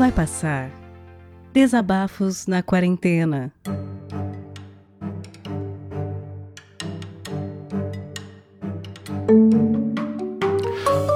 [0.00, 0.70] Vai passar.
[1.52, 3.52] Desabafos na quarentena.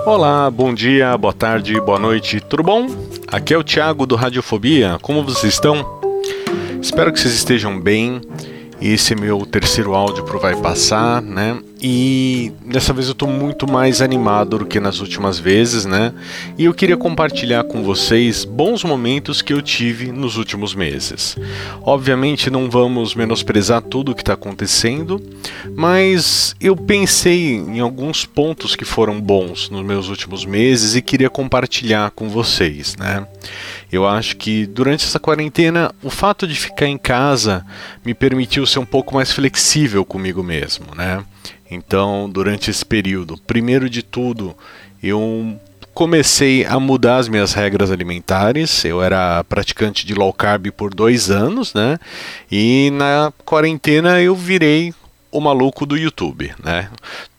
[0.04, 2.86] Olá, bom dia, boa tarde, boa noite, tudo bom?
[3.32, 6.02] Aqui é o Thiago do Radiofobia, como vocês estão?
[6.78, 8.20] Espero que vocês estejam bem.
[8.86, 11.58] Esse é meu terceiro áudio pro Vai Passar, né?
[11.80, 16.12] E dessa vez eu estou muito mais animado do que nas últimas vezes, né?
[16.58, 21.34] E eu queria compartilhar com vocês bons momentos que eu tive nos últimos meses.
[21.80, 25.18] Obviamente não vamos menosprezar tudo o que está acontecendo,
[25.74, 31.30] mas eu pensei em alguns pontos que foram bons nos meus últimos meses e queria
[31.30, 33.26] compartilhar com vocês, né?
[33.94, 37.64] Eu acho que durante essa quarentena, o fato de ficar em casa
[38.04, 41.24] me permitiu ser um pouco mais flexível comigo mesmo, né?
[41.70, 44.52] Então, durante esse período, primeiro de tudo,
[45.00, 45.56] eu
[45.94, 48.84] comecei a mudar as minhas regras alimentares.
[48.84, 51.96] Eu era praticante de low carb por dois anos, né?
[52.50, 54.92] E na quarentena eu virei
[55.30, 56.90] o maluco do YouTube, né?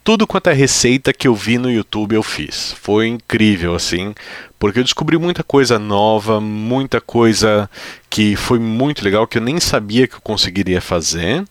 [0.06, 2.75] Tudo quanto é receita que eu vi no YouTube eu fiz.
[2.80, 4.14] Foi incrível, assim,
[4.59, 7.67] porque eu descobri muita coisa nova, muita coisa
[8.08, 11.44] que foi muito legal, que eu nem sabia que eu conseguiria fazer.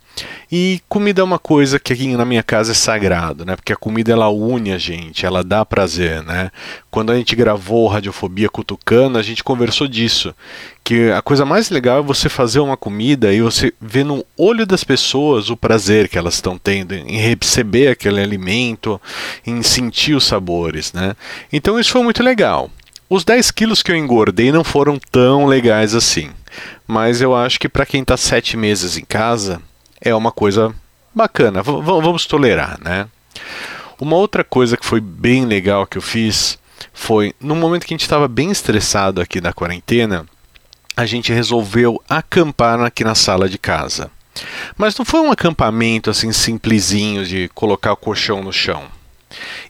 [0.50, 3.56] E comida é uma coisa que aqui na minha casa é sagrado, né?
[3.56, 6.50] Porque a comida ela une a gente, ela dá prazer, né?
[6.90, 10.34] Quando a gente gravou Radiofobia Cutucana, a gente conversou disso,
[10.84, 14.66] que a coisa mais legal é você fazer uma comida e você ver no olho
[14.66, 19.00] das pessoas o prazer que elas estão tendo em receber aquele alimento,
[19.46, 21.16] em sentir os sabores, né?
[21.52, 22.70] Então isso foi muito legal.
[23.08, 26.30] Os 10 quilos que eu engordei não foram tão legais assim,
[26.86, 29.60] mas eu acho que para quem está sete meses em casa
[30.04, 30.74] é uma coisa
[31.14, 33.08] bacana, v vamos tolerar, né?
[34.00, 36.58] Uma outra coisa que foi bem legal que eu fiz
[36.92, 40.26] foi no momento que a gente estava bem estressado aqui na quarentena,
[40.96, 44.10] a gente resolveu acampar aqui na sala de casa.
[44.76, 48.84] Mas não foi um acampamento assim simplesinho de colocar o colchão no chão.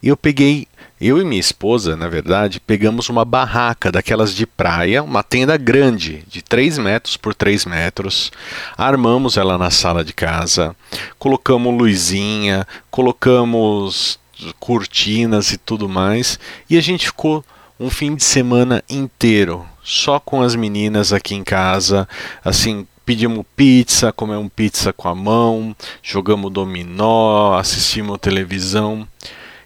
[0.01, 0.67] Eu peguei
[0.99, 6.23] eu e minha esposa, na verdade, pegamos uma barraca daquelas de praia, uma tenda grande,
[6.27, 8.31] de 3 metros por 3 metros,
[8.77, 10.75] armamos ela na sala de casa,
[11.19, 14.19] colocamos luzinha, colocamos
[14.59, 16.39] cortinas e tudo mais,
[16.69, 17.43] e a gente ficou
[17.79, 22.07] um fim de semana inteiro só com as meninas aqui em casa,
[22.43, 29.07] assim, pedimos pizza, comemos pizza com a mão, jogamos dominó, assistimos televisão.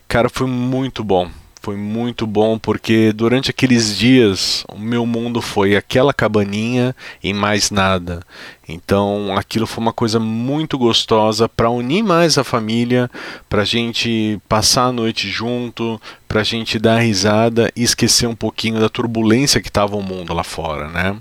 [0.10, 1.30] Cara, foi muito bom.
[1.62, 7.70] Foi muito bom porque durante aqueles dias o meu mundo foi aquela cabaninha e mais
[7.70, 8.24] nada.
[8.68, 13.08] Então aquilo foi uma coisa muito gostosa para unir mais a família,
[13.48, 18.36] para a gente passar a noite junto, para a gente dar risada e esquecer um
[18.36, 21.16] pouquinho da turbulência que estava o mundo lá fora, né?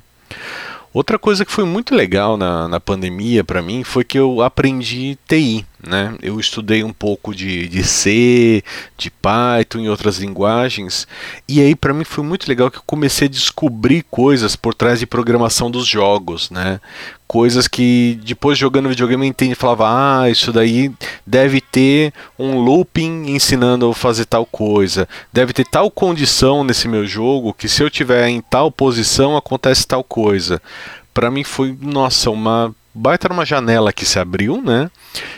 [0.94, 5.18] Outra coisa que foi muito legal na, na pandemia para mim foi que eu aprendi
[5.28, 5.66] TI.
[5.86, 6.16] Né?
[6.20, 8.64] Eu estudei um pouco de, de C,
[8.96, 11.06] de Python e outras linguagens,
[11.46, 14.98] e aí para mim foi muito legal que eu comecei a descobrir coisas por trás
[14.98, 16.80] de programação dos jogos, né?
[17.28, 20.90] Coisas que depois jogando videogame eu entendi falava, ah, isso daí
[21.24, 27.06] deve ter um looping ensinando a fazer tal coisa, deve ter tal condição nesse meu
[27.06, 30.60] jogo que se eu tiver em tal posição acontece tal coisa.
[31.14, 34.90] Para mim foi, nossa, uma baita uma janela que se abriu, né?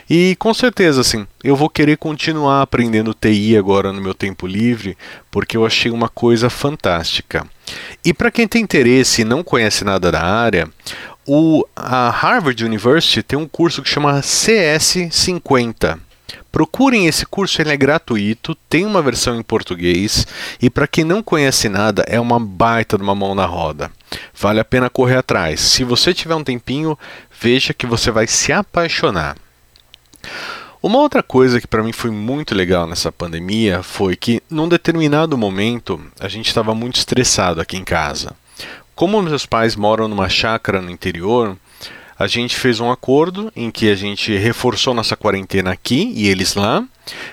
[0.09, 4.97] E com certeza, assim, eu vou querer continuar aprendendo TI agora no meu tempo livre,
[5.31, 7.47] porque eu achei uma coisa fantástica.
[8.05, 10.69] E para quem tem interesse e não conhece nada da área,
[11.27, 15.99] o, a Harvard University tem um curso que chama CS50.
[16.51, 20.27] Procurem esse curso, ele é gratuito, tem uma versão em português
[20.61, 23.91] e para quem não conhece nada, é uma baita de uma mão na roda.
[24.35, 25.61] Vale a pena correr atrás.
[25.61, 26.99] Se você tiver um tempinho,
[27.41, 29.37] veja que você vai se apaixonar.
[30.83, 35.37] Uma outra coisa que para mim foi muito legal nessa pandemia foi que, num determinado
[35.37, 38.35] momento, a gente estava muito estressado aqui em casa.
[38.95, 41.57] Como meus pais moram numa chácara no interior,
[42.21, 46.55] a gente fez um acordo em que a gente reforçou nossa quarentena aqui e eles
[46.55, 46.87] lá,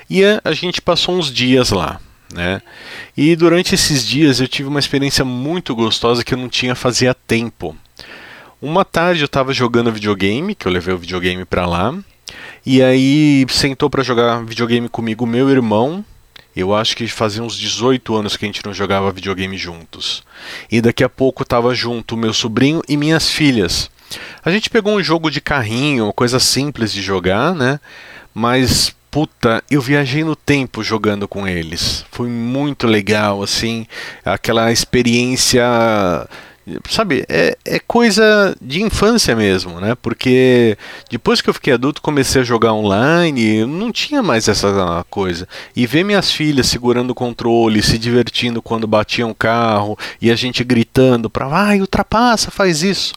[0.10, 2.00] e a, gente passou uns dias lá.
[2.34, 2.62] Né?
[3.16, 7.14] E durante esses dias eu tive uma experiência muito gostosa que eu não tinha fazia
[7.14, 7.76] tempo.
[8.62, 11.94] Uma tarde eu estava jogando videogame, que eu levei o videogame para lá,
[12.66, 16.04] e aí sentou para jogar videogame comigo meu irmão.
[16.56, 20.24] Eu acho que fazia uns 18 anos que a gente não jogava videogame juntos.
[20.72, 23.92] E daqui a pouco estava junto meu sobrinho e minhas filhas.
[24.44, 27.80] A gente pegou um jogo de carrinho, coisa simples de jogar, né?
[28.34, 32.06] Mas puta, eu viajei no tempo jogando com eles.
[32.12, 33.88] Foi muito legal, assim,
[34.24, 35.64] aquela experiência
[36.90, 39.96] sabe, é, é coisa de infância mesmo, né?
[39.96, 40.78] Porque
[41.10, 45.48] depois que eu fiquei adulto, comecei a jogar online, não tinha mais essa coisa.
[45.76, 50.36] E ver minhas filhas segurando o controle, se divertindo quando batiam um carro e a
[50.36, 53.14] gente gritando para vai, ultrapassa, faz isso.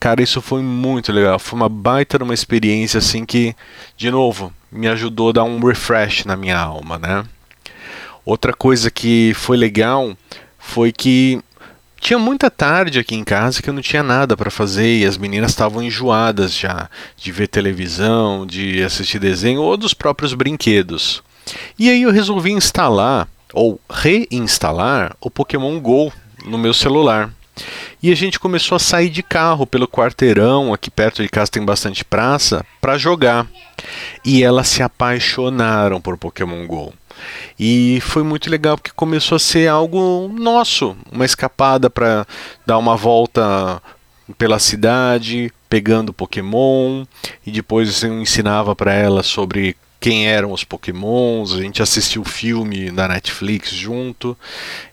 [0.00, 1.38] Cara, isso foi muito legal.
[1.38, 3.54] Foi uma baita uma experiência assim que,
[3.96, 7.24] de novo, me ajudou a dar um refresh na minha alma, né?
[8.24, 10.16] Outra coisa que foi legal
[10.58, 11.40] foi que
[12.00, 15.18] tinha muita tarde aqui em casa que eu não tinha nada para fazer e as
[15.18, 21.22] meninas estavam enjoadas já de ver televisão, de assistir desenho ou dos próprios brinquedos.
[21.78, 26.12] E aí eu resolvi instalar ou reinstalar o Pokémon Go
[26.44, 27.30] no meu celular.
[28.00, 31.64] E a gente começou a sair de carro pelo quarteirão, aqui perto de casa tem
[31.64, 33.46] bastante praça, para jogar.
[34.24, 36.94] E elas se apaixonaram por Pokémon Go.
[37.58, 42.24] E foi muito legal porque começou a ser algo nosso, uma escapada para
[42.64, 43.82] dar uma volta
[44.36, 47.04] pela cidade, pegando Pokémon,
[47.44, 52.28] e depois eu ensinava para elas sobre quem eram os Pokémons, a gente assistiu o
[52.28, 54.36] filme da Netflix junto.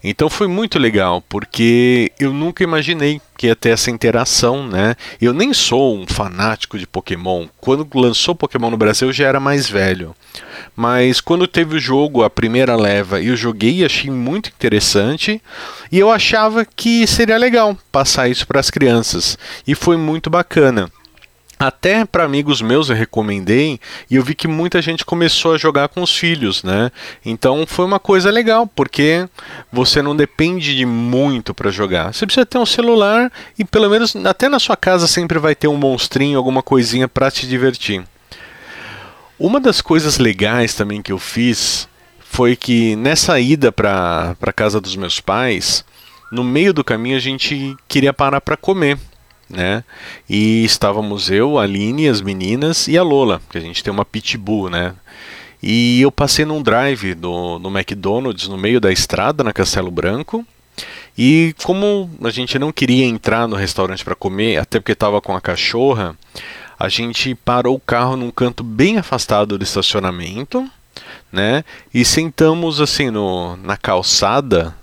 [0.03, 4.95] Então foi muito legal, porque eu nunca imaginei que ia ter essa interação, né?
[5.21, 7.47] Eu nem sou um fanático de Pokémon.
[7.59, 10.15] Quando lançou Pokémon no Brasil eu já era mais velho.
[10.75, 15.41] Mas quando teve o jogo, a primeira leva, eu joguei e achei muito interessante.
[15.91, 19.37] E eu achava que seria legal passar isso para as crianças.
[19.67, 20.91] E foi muito bacana.
[21.57, 23.79] Até para amigos meus eu recomendei
[24.11, 26.91] e eu vi que muita gente começou a jogar com os filhos, né?
[27.25, 29.27] Então foi uma coisa legal, porque
[29.71, 32.13] você não depende de muito para jogar.
[32.13, 35.69] Você precisa ter um celular e pelo menos até na sua casa sempre vai ter
[35.69, 38.03] um monstrinho, alguma coisinha para te divertir.
[39.39, 41.87] Uma das coisas legais também que eu fiz
[42.19, 45.85] foi que nessa ida para a casa dos meus pais,
[46.29, 48.97] no meio do caminho a gente queria parar para comer
[49.49, 49.83] né?
[50.29, 54.05] E estávamos eu, a Aline, as meninas e a Lola, que a gente tem uma
[54.05, 54.93] pitbull, né?
[55.61, 60.45] E eu passei num drive do, no McDonald's no meio da estrada na Castelo Branco.
[61.17, 65.35] E como a gente não queria entrar no restaurante para comer, até porque estava com
[65.35, 66.15] a cachorra,
[66.77, 70.69] a gente parou o carro num canto bem afastado do estacionamento,
[71.31, 71.63] né?
[71.93, 74.75] E sentamos assim no, na calçada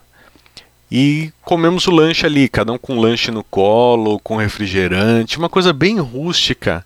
[0.94, 5.72] e comemos o lanche ali, cada um com lanche no colo, com refrigerante, uma coisa
[5.72, 6.84] bem rústica.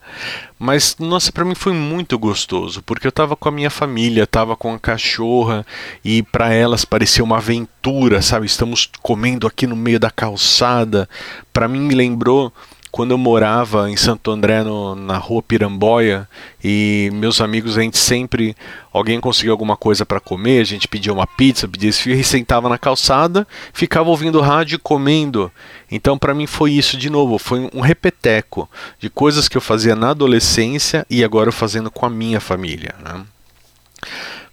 [0.57, 4.55] Mas nossa, para mim foi muito gostoso, porque eu estava com a minha família, estava
[4.55, 5.67] com a cachorra
[6.05, 8.47] e para elas parecia uma aventura, sabe?
[8.47, 11.09] Estamos comendo aqui no meio da calçada.
[11.53, 12.53] Para mim me lembrou
[12.97, 16.27] quando eu morava em Santo André, no, na rua Piramboia,
[16.65, 18.57] e meus amigos, a gente sempre,
[18.91, 22.71] alguém conseguiu alguma coisa para comer, a gente pedia uma pizza, pedia esfirra e sentava
[22.71, 25.53] na calçada, ficava ouvindo rádio e comendo.
[25.91, 28.67] Então, para mim, foi isso de novo, foi um repeteco
[28.99, 32.95] de coisas que eu fazia na adolescência e agora eu fazendo com a minha família.
[33.05, 33.27] Né?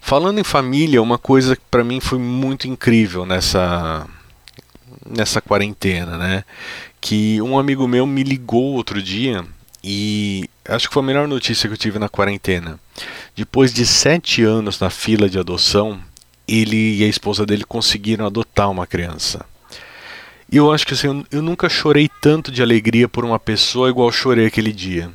[0.02, 4.06] Falando em família, uma coisa que para mim foi muito incrível nessa
[5.06, 6.44] nessa quarentena, né?
[7.04, 9.44] Que um amigo meu me ligou outro dia
[9.84, 12.80] e acho que foi a melhor notícia que eu tive na quarentena.
[13.36, 16.00] Depois de sete anos na fila de adoção,
[16.48, 19.44] ele e a esposa dele conseguiram adotar uma criança.
[20.50, 24.10] E eu acho que assim, eu nunca chorei tanto de alegria por uma pessoa igual
[24.10, 25.10] chorei aquele dia.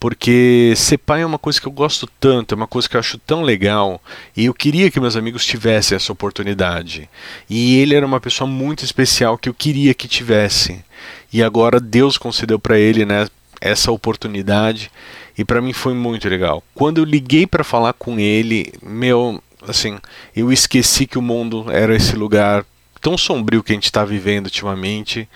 [0.00, 3.00] Porque ser pai é uma coisa que eu gosto tanto, é uma coisa que eu
[3.00, 4.00] acho tão legal,
[4.36, 7.10] e eu queria que meus amigos tivessem essa oportunidade.
[7.50, 10.84] E ele era uma pessoa muito especial que eu queria que tivesse.
[11.32, 13.28] E agora Deus concedeu para ele, né,
[13.60, 14.90] essa oportunidade,
[15.36, 16.62] e para mim foi muito legal.
[16.74, 19.98] Quando eu liguei para falar com ele, meu, assim,
[20.34, 22.64] eu esqueci que o mundo era esse lugar
[23.00, 25.28] tão sombrio que a gente está vivendo ultimamente.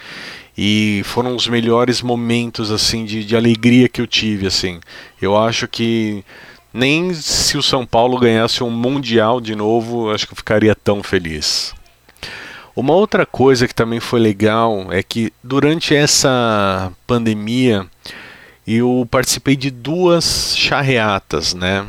[0.56, 4.80] E foram os melhores momentos assim de, de alegria que eu tive assim.
[5.20, 6.22] Eu acho que
[6.74, 11.02] nem se o São Paulo ganhasse um mundial de novo acho que eu ficaria tão
[11.02, 11.74] feliz
[12.74, 17.86] uma outra coisa que também foi legal é que durante essa pandemia
[18.66, 21.86] eu participei de duas charreatas né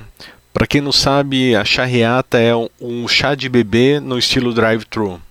[0.54, 5.22] para quem não sabe a charreata é um chá de bebê no estilo drive-thru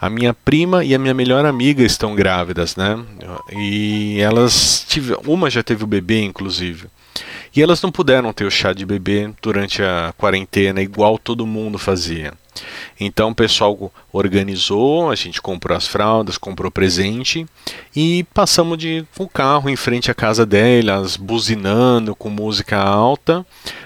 [0.00, 2.96] a minha prima e a minha melhor amiga estão grávidas, né?
[3.52, 6.86] E elas tive, uma já teve o bebê, inclusive.
[7.54, 11.78] E elas não puderam ter o chá de bebê durante a quarentena, igual todo mundo
[11.78, 12.32] fazia.
[12.98, 17.46] Então o pessoal organizou, a gente comprou as fraldas, comprou presente
[17.94, 23.44] e passamos de o carro em frente à casa delas, buzinando com música alta.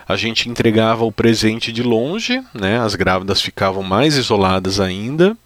[0.09, 2.79] A gente entregava o presente de longe, né?
[2.79, 5.37] As grávidas ficavam mais isoladas ainda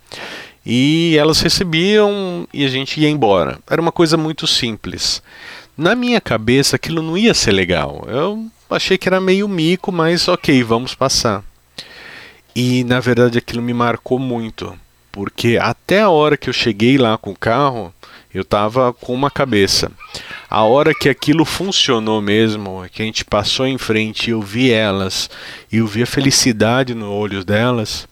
[0.65, 3.59] e elas recebiam e a gente ia embora.
[3.71, 5.23] Era uma coisa muito simples.
[5.77, 8.05] Na minha cabeça aquilo não ia ser legal.
[8.09, 11.45] Eu achei que era meio mico, mas ok, vamos passar.
[12.59, 14.75] E na verdade aquilo me marcou muito,
[15.13, 17.93] porque até a hora que eu cheguei lá com o carro,
[18.33, 19.93] eu estava com uma cabeça.
[20.49, 24.71] A hora que aquilo funcionou mesmo, que a gente passou em frente e eu vi
[24.71, 25.29] elas,
[25.71, 28.09] eu vi a felicidade nos olhos delas,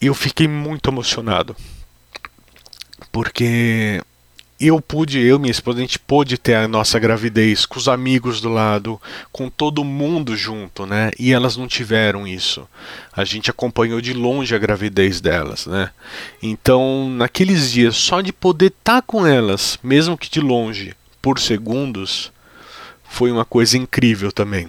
[0.00, 1.56] eu fiquei muito emocionado.
[3.10, 4.00] Porque
[4.58, 7.88] eu pude, eu e minha esposa, a gente pôde ter a nossa gravidez com os
[7.88, 11.10] amigos do lado, com todo mundo junto, né?
[11.18, 12.66] E elas não tiveram isso.
[13.12, 15.90] A gente acompanhou de longe a gravidez delas, né?
[16.42, 21.38] Então, naqueles dias, só de poder estar tá com elas, mesmo que de longe, por
[21.38, 22.32] segundos,
[23.04, 24.68] foi uma coisa incrível também.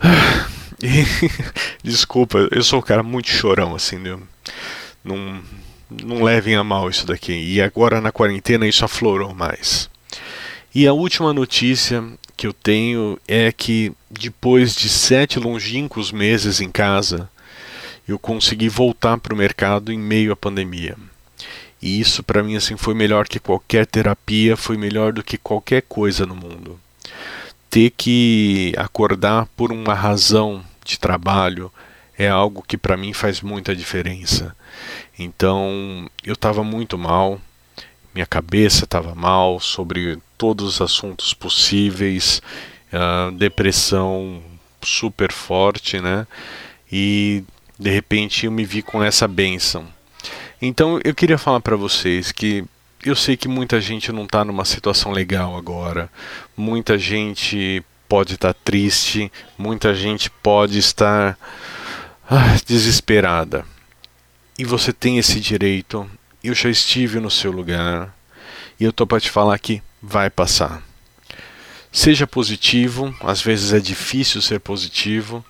[0.82, 1.06] E,
[1.82, 4.18] desculpa, eu sou um cara muito chorão, assim, né?
[5.02, 5.40] Não
[5.90, 7.32] não levem a mal isso daqui.
[7.32, 9.88] E agora na quarentena isso aflorou mais.
[10.74, 12.02] E a última notícia
[12.36, 17.28] que eu tenho é que depois de sete longínquos meses em casa,
[18.06, 20.96] eu consegui voltar para o mercado em meio à pandemia.
[21.80, 25.82] E isso para mim assim foi melhor que qualquer terapia, foi melhor do que qualquer
[25.82, 26.80] coisa no mundo.
[27.70, 31.70] Ter que acordar por uma razão de trabalho
[32.18, 34.54] é algo que para mim faz muita diferença.
[35.18, 37.40] Então eu estava muito mal,
[38.14, 42.40] minha cabeça estava mal sobre todos os assuntos possíveis,
[42.92, 44.42] uh, depressão
[44.82, 46.26] super forte, né?
[46.90, 47.42] E
[47.78, 49.86] de repente eu me vi com essa benção.
[50.62, 52.64] Então eu queria falar para vocês que
[53.04, 56.10] eu sei que muita gente não está numa situação legal agora,
[56.56, 61.36] muita gente pode estar tá triste, muita gente pode estar
[62.28, 63.64] ah, desesperada.
[64.58, 66.08] E você tem esse direito.
[66.42, 68.14] Eu já estive no seu lugar.
[68.78, 70.82] E eu tô para te falar que vai passar.
[71.92, 75.44] Seja positivo, às vezes é difícil ser positivo,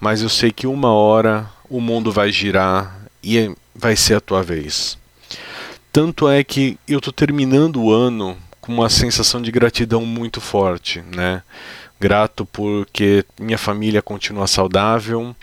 [0.00, 4.42] mas eu sei que uma hora o mundo vai girar e vai ser a tua
[4.42, 4.96] vez.
[5.92, 11.02] Tanto é que eu estou terminando o ano com uma sensação de gratidão muito forte,
[11.14, 11.42] né?
[12.00, 15.36] Grato porque minha família continua saudável,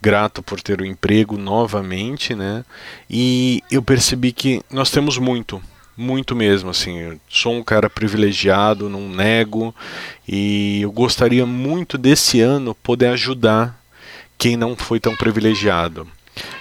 [0.00, 2.64] grato por ter o emprego novamente, né?
[3.08, 5.60] E eu percebi que nós temos muito,
[5.96, 6.98] muito mesmo, assim.
[6.98, 9.74] Eu sou um cara privilegiado, não nego,
[10.26, 13.78] e eu gostaria muito desse ano poder ajudar
[14.36, 16.06] quem não foi tão privilegiado.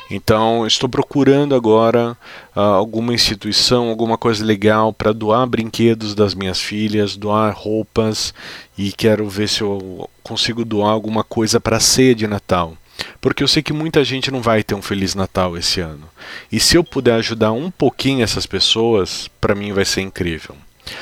[0.09, 2.17] Então, estou procurando agora
[2.55, 8.33] uh, alguma instituição, alguma coisa legal para doar brinquedos das minhas filhas, doar roupas
[8.77, 12.75] e quero ver se eu consigo doar alguma coisa para a ceia de Natal
[13.19, 16.09] porque eu sei que muita gente não vai ter um Feliz Natal esse ano.
[16.51, 20.55] E se eu puder ajudar um pouquinho essas pessoas, para mim vai ser incrível.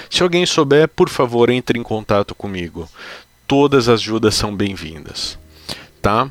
[0.10, 2.90] Se alguém souber, por favor, entre em contato comigo.
[3.48, 5.38] Todas as ajudas são bem-vindas.
[6.02, 6.30] Tá?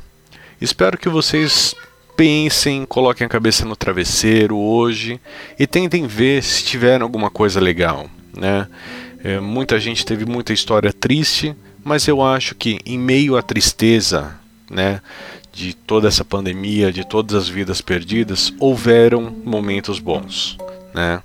[0.59, 1.73] Espero que vocês
[2.15, 5.19] pensem, coloquem a cabeça no travesseiro hoje
[5.59, 8.67] e tentem ver se tiver alguma coisa legal, né?
[9.23, 14.39] É, muita gente teve muita história triste, mas eu acho que em meio à tristeza,
[14.69, 15.01] né,
[15.55, 20.57] de toda essa pandemia, de todas as vidas perdidas, houveram momentos bons,
[20.93, 21.23] né?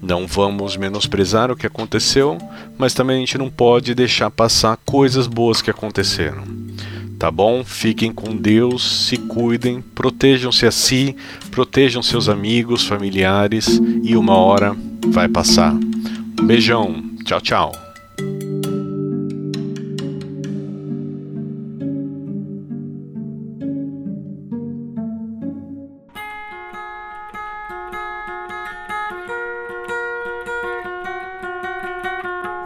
[0.00, 2.38] Não vamos menosprezar o que aconteceu,
[2.78, 6.44] mas também a gente não pode deixar passar coisas boas que aconteceram.
[7.18, 7.64] Tá bom?
[7.64, 11.16] Fiquem com Deus, se cuidem, protejam-se a si,
[11.50, 14.76] protejam seus amigos, familiares e uma hora
[15.08, 15.72] vai passar.
[15.72, 17.02] Um beijão.
[17.24, 17.83] Tchau, tchau.